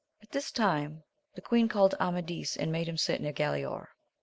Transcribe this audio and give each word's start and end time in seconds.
At 0.23 0.31
this 0.31 0.49
time 0.51 1.03
the 1.35 1.43
queen 1.43 1.69
called 1.69 1.91
to 1.91 2.01
Amadis, 2.01 2.57
and 2.57 2.71
made 2.71 2.89
him 2.89 2.97
sit 2.97 3.21
near 3.21 3.33
Galaor. 3.33 3.89